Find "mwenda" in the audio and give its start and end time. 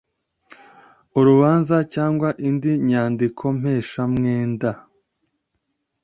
4.13-4.71